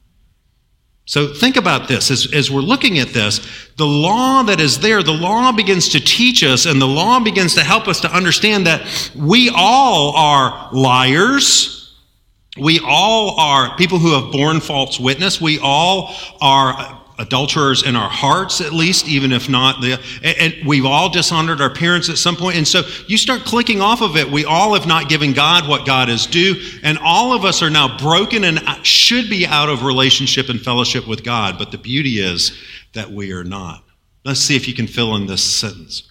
[1.04, 2.10] So think about this.
[2.10, 3.40] As, as we're looking at this,
[3.76, 7.54] the law that is there, the law begins to teach us and the law begins
[7.56, 11.81] to help us to understand that we all are liars
[12.58, 15.40] we all are people who have borne false witness.
[15.40, 19.98] We all are adulterers in our hearts, at least, even if not the.
[20.22, 22.56] And we've all dishonored our parents at some point.
[22.56, 24.30] And so you start clicking off of it.
[24.30, 26.56] We all have not given God what God is due.
[26.82, 31.06] And all of us are now broken and should be out of relationship and fellowship
[31.06, 31.58] with God.
[31.58, 32.58] But the beauty is
[32.92, 33.82] that we are not.
[34.24, 36.10] Let's see if you can fill in this sentence.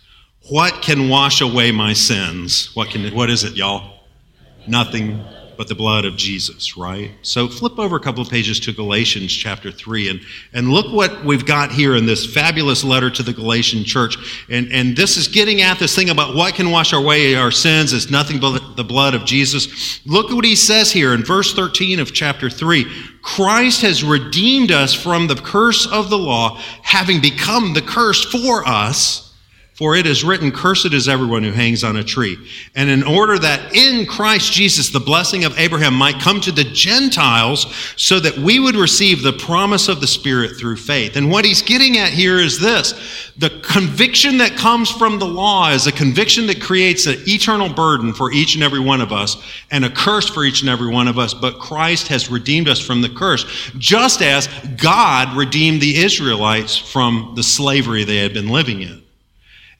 [0.49, 2.75] What can wash away my sins?
[2.75, 3.13] What can?
[3.13, 3.99] What is it, y'all?
[4.67, 5.23] Nothing
[5.61, 7.11] but the blood of Jesus, right?
[7.21, 10.21] So flip over a couple of pages to Galatians chapter 3 and,
[10.53, 14.17] and look what we've got here in this fabulous letter to the Galatian church.
[14.49, 17.93] And, and this is getting at this thing about what can wash away our sins.
[17.93, 20.03] It's nothing but the blood of Jesus.
[20.07, 22.83] Look at what he says here in verse 13 of chapter 3.
[23.21, 28.67] Christ has redeemed us from the curse of the law, having become the curse for
[28.67, 29.30] us
[29.73, 32.37] for it is written, Cursed is everyone who hangs on a tree.
[32.75, 36.65] And in order that in Christ Jesus the blessing of Abraham might come to the
[36.65, 41.15] Gentiles, so that we would receive the promise of the Spirit through faith.
[41.15, 45.71] And what he's getting at here is this the conviction that comes from the law
[45.71, 49.41] is a conviction that creates an eternal burden for each and every one of us
[49.71, 51.33] and a curse for each and every one of us.
[51.33, 53.45] But Christ has redeemed us from the curse,
[53.77, 59.01] just as God redeemed the Israelites from the slavery they had been living in.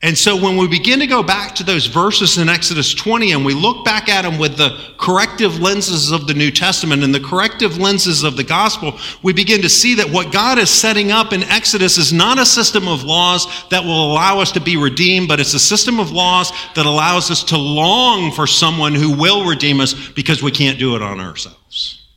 [0.04, 3.46] And so when we begin to go back to those verses in Exodus 20 and
[3.46, 7.20] we look back at them with the corrective lenses of the New Testament and the
[7.20, 11.34] corrective lenses of the gospel, we begin to see that what God is setting up
[11.34, 15.28] in Exodus is not a system of laws that will allow us to be redeemed,
[15.28, 19.48] but it's a system of laws that allows us to long for someone who will
[19.48, 22.08] redeem us because we can't do it on ourselves.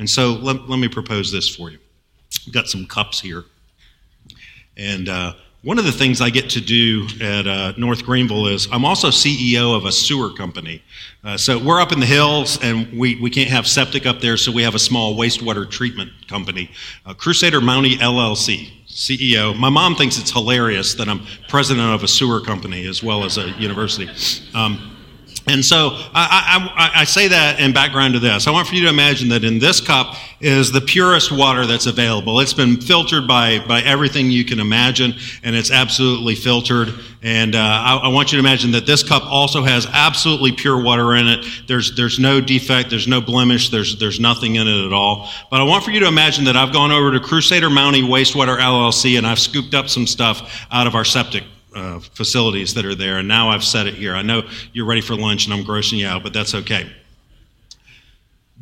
[0.00, 1.78] And so let, let me propose this for you.
[2.46, 3.44] We've got some cups here.
[4.76, 8.68] And, uh, one of the things I get to do at uh, North Greenville is
[8.70, 10.82] I'm also CEO of a sewer company.
[11.24, 14.36] Uh, so we're up in the hills and we, we can't have septic up there,
[14.36, 16.70] so we have a small wastewater treatment company,
[17.06, 19.56] uh, Crusader Mountie LLC, CEO.
[19.58, 23.36] My mom thinks it's hilarious that I'm president of a sewer company as well as
[23.36, 24.08] a university.
[24.54, 24.97] Um,
[25.48, 28.46] and so I, I, I, say that in background to this.
[28.46, 31.86] I want for you to imagine that in this cup is the purest water that's
[31.86, 32.40] available.
[32.40, 36.92] It's been filtered by, by everything you can imagine, and it's absolutely filtered.
[37.22, 40.80] And uh, I, I, want you to imagine that this cup also has absolutely pure
[40.80, 41.44] water in it.
[41.66, 45.28] There's, there's no defect, there's no blemish, there's, there's nothing in it at all.
[45.50, 48.58] But I want for you to imagine that I've gone over to Crusader Mountie Wastewater
[48.58, 51.42] LLC and I've scooped up some stuff out of our septic
[51.78, 53.18] uh, facilities that are there.
[53.18, 54.14] And now I've said it here.
[54.14, 56.90] I know you're ready for lunch and I'm grossing you out, but that's okay.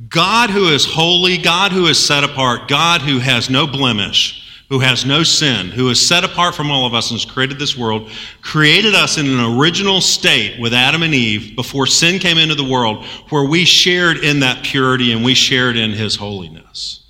[0.08, 4.80] God who is holy, God who is set apart, God who has no blemish, who
[4.80, 7.78] has no sin, who is set apart from all of us and has created this
[7.78, 8.10] world,
[8.42, 12.68] created us in an original state with Adam and Eve before sin came into the
[12.68, 17.05] world, where we shared in that purity and we shared in his holiness.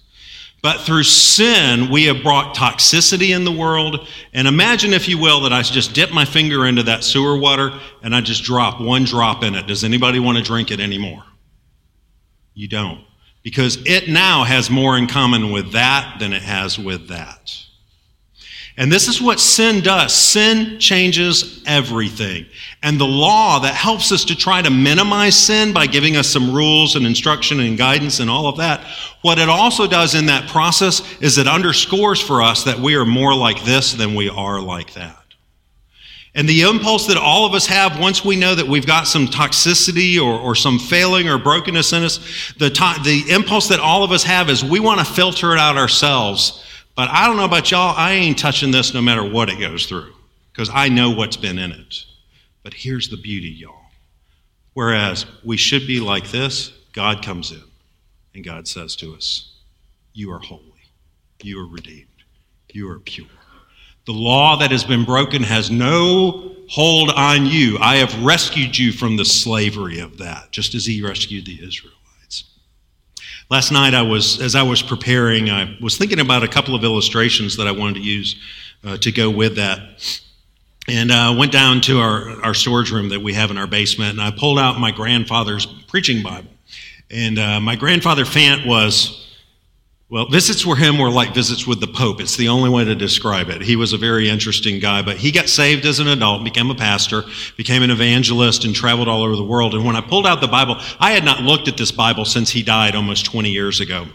[0.66, 4.08] But through sin, we have brought toxicity in the world.
[4.32, 7.70] And imagine, if you will, that I just dip my finger into that sewer water
[8.02, 9.68] and I just drop one drop in it.
[9.68, 11.22] Does anybody want to drink it anymore?
[12.54, 13.04] You don't.
[13.44, 17.54] Because it now has more in common with that than it has with that.
[18.78, 22.44] And this is what sin does sin changes everything.
[22.82, 26.54] And the law that helps us to try to minimize sin by giving us some
[26.54, 28.84] rules and instruction and guidance and all of that,
[29.22, 33.06] what it also does in that process is it underscores for us that we are
[33.06, 35.16] more like this than we are like that.
[36.34, 39.26] And the impulse that all of us have once we know that we've got some
[39.26, 44.04] toxicity or, or some failing or brokenness in us, the, to, the impulse that all
[44.04, 46.62] of us have is we want to filter it out ourselves.
[46.96, 49.86] But I don't know about y'all, I ain't touching this no matter what it goes
[49.86, 50.14] through
[50.50, 52.04] because I know what's been in it.
[52.62, 53.90] But here's the beauty, y'all.
[54.72, 57.62] Whereas we should be like this, God comes in
[58.34, 59.52] and God says to us,
[60.14, 60.62] You are holy,
[61.42, 62.06] you are redeemed,
[62.72, 63.26] you are pure.
[64.06, 67.76] The law that has been broken has no hold on you.
[67.78, 71.95] I have rescued you from the slavery of that, just as he rescued the Israelites.
[73.48, 76.82] Last night, I was, as I was preparing, I was thinking about a couple of
[76.82, 78.34] illustrations that I wanted to use
[78.82, 79.78] uh, to go with that.
[80.88, 83.68] And I uh, went down to our, our storage room that we have in our
[83.68, 86.50] basement, and I pulled out my grandfather's preaching Bible.
[87.08, 89.25] And uh, my grandfather Fant was
[90.08, 92.20] well, visits with him were like visits with the Pope.
[92.20, 93.60] It's the only way to describe it.
[93.60, 96.76] He was a very interesting guy, but he got saved as an adult, became a
[96.76, 97.24] pastor,
[97.56, 99.74] became an evangelist, and traveled all over the world.
[99.74, 102.50] And when I pulled out the Bible, I had not looked at this Bible since
[102.50, 104.06] he died almost 20 years ago.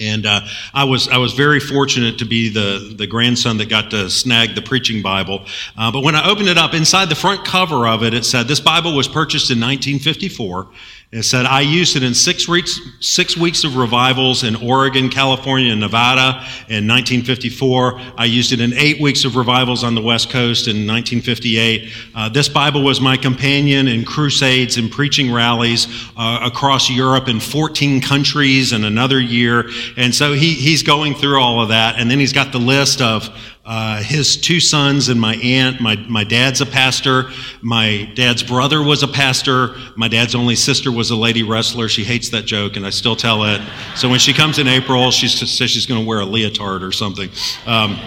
[0.00, 0.40] And uh,
[0.72, 4.54] I was I was very fortunate to be the the grandson that got to snag
[4.54, 5.44] the preaching Bible.
[5.76, 8.48] Uh, but when I opened it up, inside the front cover of it, it said
[8.48, 10.68] this Bible was purchased in 1954
[11.12, 15.70] it said, I used it in six weeks, six weeks of revivals in Oregon, California,
[15.70, 18.00] and Nevada in 1954.
[18.16, 21.92] I used it in eight weeks of revivals on the West Coast in 1958.
[22.14, 25.86] Uh, this Bible was my companion in crusades and preaching rallies
[26.16, 29.68] uh, across Europe in 14 countries in another year.
[29.98, 31.96] And so he, he's going through all of that.
[31.98, 33.28] And then he's got the list of
[33.64, 35.80] uh, his two sons and my aunt.
[35.80, 37.30] My, my dad's a pastor.
[37.60, 39.76] My dad's brother was a pastor.
[39.96, 41.88] My dad's only sister was a lady wrestler.
[41.88, 43.62] She hates that joke, and I still tell it.
[43.94, 46.90] So when she comes in April, she says she's going to wear a leotard or
[46.90, 47.30] something.
[47.66, 48.00] Um,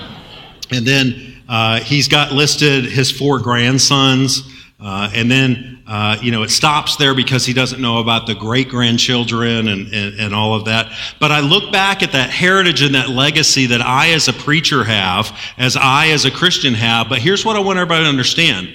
[0.72, 4.43] and then uh, he's got listed his four grandsons.
[4.80, 8.33] Uh, and then, uh, you know, it stops there because he doesn't know about the
[8.33, 10.91] great grandchildren and, and, and, all of that.
[11.19, 14.83] But I look back at that heritage and that legacy that I, as a preacher,
[14.83, 17.07] have, as I, as a Christian, have.
[17.07, 18.69] But here's what I want everybody to understand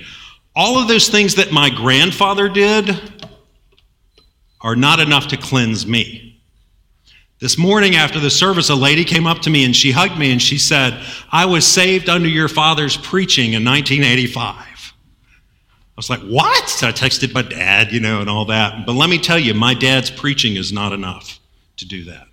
[0.55, 2.91] all of those things that my grandfather did
[4.61, 6.41] are not enough to cleanse me.
[7.41, 10.31] This morning after the service, a lady came up to me and she hugged me
[10.31, 11.03] and she said,
[11.33, 14.70] I was saved under your father's preaching in 1985
[16.01, 16.65] was like, what?
[16.83, 18.87] I texted my dad, you know, and all that.
[18.87, 21.39] But let me tell you, my dad's preaching is not enough
[21.77, 22.27] to do that.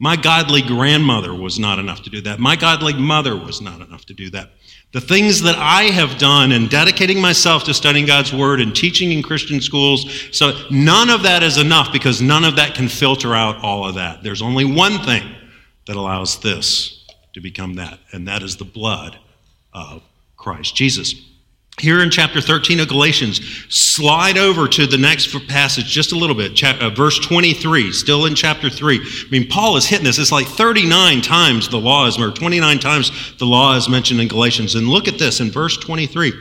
[0.00, 2.40] My godly grandmother was not enough to do that.
[2.40, 4.50] My godly mother was not enough to do that.
[4.92, 9.12] The things that I have done in dedicating myself to studying God's Word and teaching
[9.12, 13.36] in Christian schools, so none of that is enough because none of that can filter
[13.36, 14.24] out all of that.
[14.24, 15.22] There's only one thing
[15.86, 19.16] that allows this to become that, and that is the blood
[19.72, 20.02] of
[20.36, 21.14] Christ Jesus.
[21.78, 26.36] Here in chapter 13 of Galatians, slide over to the next passage just a little
[26.36, 29.00] bit, uh, verse 23, still in chapter 3.
[29.00, 30.18] I mean, Paul is hitting this.
[30.18, 34.28] It's like 39 times the law is, or 29 times the law is mentioned in
[34.28, 34.74] Galatians.
[34.74, 36.32] And look at this in verse 23.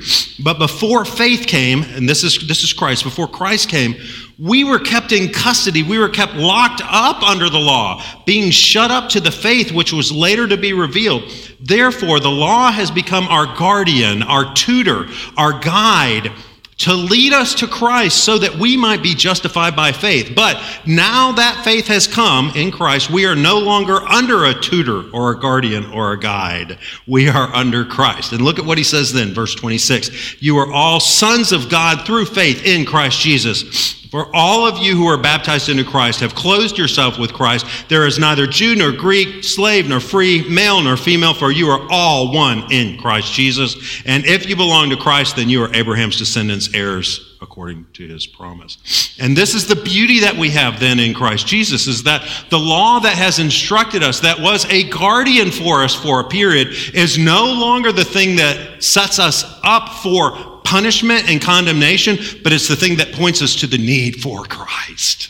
[0.44, 3.96] But before faith came, and this is, this is Christ, before Christ came,
[4.42, 5.84] we were kept in custody.
[5.84, 9.94] We were kept locked up under the law, being shut up to the faith which
[9.94, 11.32] was later to be revealed.
[11.60, 15.06] Therefore, the law has become our guardian, our tutor,
[15.38, 16.32] our guide
[16.80, 20.32] to lead us to Christ so that we might be justified by faith.
[20.36, 25.04] But now that faith has come in Christ, we are no longer under a tutor
[25.12, 26.80] or a guardian or a guide.
[27.06, 28.32] We are under Christ.
[28.32, 30.42] And look at what he says then, verse 26.
[30.42, 34.01] You are all sons of God through faith in Christ Jesus.
[34.12, 37.66] For all of you who are baptized into Christ have closed yourself with Christ.
[37.88, 41.88] There is neither Jew nor Greek, slave nor free, male nor female, for you are
[41.89, 44.03] all one in Christ Jesus.
[44.05, 48.28] And if you belong to Christ, then you are Abraham's descendants, heirs according to his
[48.28, 49.16] promise.
[49.18, 52.59] And this is the beauty that we have then in Christ Jesus is that the
[52.59, 57.18] law that has instructed us, that was a guardian for us for a period, is
[57.18, 62.78] no longer the thing that sets us up for punishment and condemnation, but it's the
[62.78, 65.30] thing that points us to the need for Christ.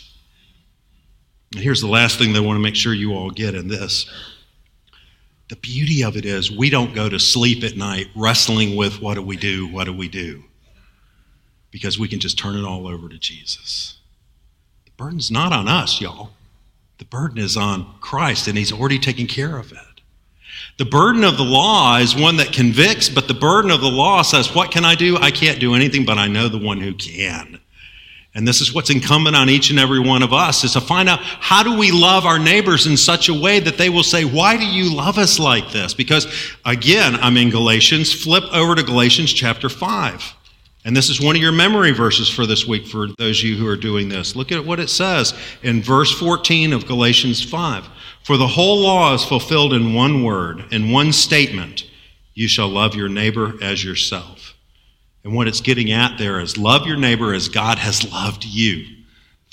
[1.56, 4.06] And here's the last thing I want to make sure you all get in this.
[5.50, 9.16] The beauty of it is we don't go to sleep at night wrestling with what
[9.16, 10.44] do we do, what do we do?
[11.72, 13.98] Because we can just turn it all over to Jesus.
[14.86, 16.30] The burden's not on us, y'all.
[17.00, 19.80] The burden is on Christ, and He's already taken care of it.
[20.82, 24.24] The burden of the law is one that convicts, but the burden of the law
[24.24, 25.16] says, What can I do?
[25.16, 27.60] I can't do anything, but I know the one who can.
[28.34, 31.08] And this is what's incumbent on each and every one of us is to find
[31.08, 34.26] out how do we love our neighbors in such a way that they will say,
[34.26, 35.94] Why do you love us like this?
[35.94, 36.26] Because
[36.66, 38.12] again, I'm in Galatians.
[38.12, 40.34] Flip over to Galatians chapter 5.
[40.84, 43.56] And this is one of your memory verses for this week for those of you
[43.56, 44.36] who are doing this.
[44.36, 47.88] Look at what it says in verse 14 of Galatians 5.
[48.24, 51.90] For the whole law is fulfilled in one word, in one statement
[52.34, 54.56] you shall love your neighbor as yourself.
[55.24, 58.86] And what it's getting at there is love your neighbor as God has loved you.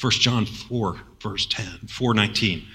[0.01, 2.67] 1 John 4, verse 10, 419.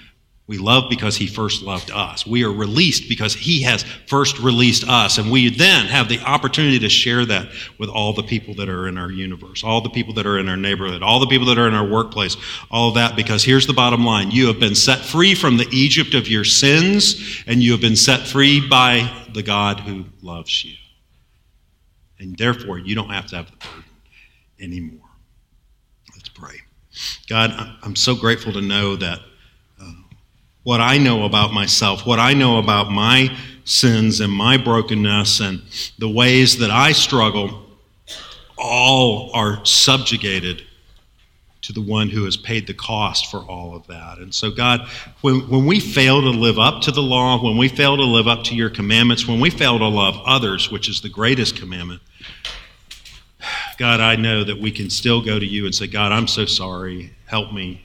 [0.46, 2.26] We love because he first loved us.
[2.26, 5.16] We are released because he has first released us.
[5.16, 8.86] And we then have the opportunity to share that with all the people that are
[8.86, 11.56] in our universe, all the people that are in our neighborhood, all the people that
[11.56, 12.36] are in our workplace,
[12.70, 13.16] all of that.
[13.16, 16.44] Because here's the bottom line you have been set free from the Egypt of your
[16.44, 20.74] sins, and you have been set free by the God who loves you.
[22.18, 23.84] And therefore, you don't have to have the burden
[24.60, 25.08] anymore.
[26.14, 26.60] Let's pray.
[27.28, 27.50] God,
[27.82, 29.20] I'm so grateful to know that
[30.64, 33.34] what I know about myself, what I know about my
[33.64, 35.62] sins and my brokenness and
[35.98, 37.62] the ways that I struggle,
[38.58, 40.62] all are subjugated
[41.62, 44.18] to the one who has paid the cost for all of that.
[44.18, 44.86] And so, God,
[45.22, 48.28] when, when we fail to live up to the law, when we fail to live
[48.28, 52.02] up to your commandments, when we fail to love others, which is the greatest commandment,
[53.78, 56.44] God, I know that we can still go to you and say, God, I'm so
[56.44, 57.14] sorry.
[57.26, 57.83] Help me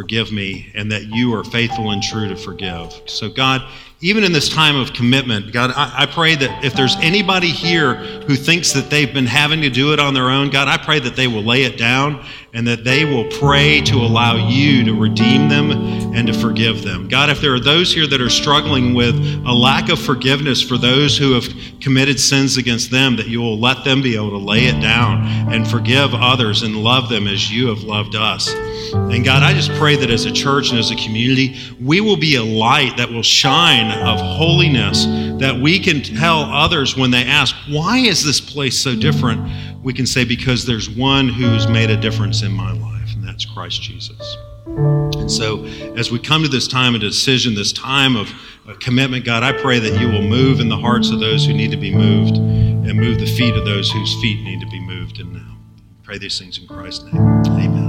[0.00, 2.98] forgive me, and that you are faithful and true to forgive.
[3.04, 3.60] So, God,
[4.02, 7.96] even in this time of commitment, God, I, I, pray that if there's anybody here
[7.96, 11.00] who thinks that they've been having to do it on their own, God, I pray
[11.00, 12.24] that they will lay it down
[12.54, 15.70] and that they will pray to allow you to redeem them
[16.14, 17.08] and to forgive them.
[17.08, 19.14] God, if there are those here that are struggling with
[19.46, 21.44] a lack of forgiveness for those who have
[21.80, 25.26] committed sins against them, that you will let them be able to lay it down
[25.52, 28.52] and forgive others and love them as you have loved us.
[28.94, 32.16] And God, I just pray that as a church and as a community, we will
[32.16, 35.04] be a light that will shine of holiness,
[35.40, 39.50] that we can tell others when they ask, why is this place so different?
[39.82, 43.44] We can say, because there's one who's made a difference in my life, and that's
[43.44, 44.36] Christ Jesus.
[44.66, 45.64] And so,
[45.96, 48.32] as we come to this time of decision, this time of
[48.80, 51.70] commitment, God, I pray that you will move in the hearts of those who need
[51.70, 55.18] to be moved and move the feet of those whose feet need to be moved.
[55.18, 55.56] And now,
[56.02, 57.16] pray these things in Christ's name.
[57.16, 57.79] Amen.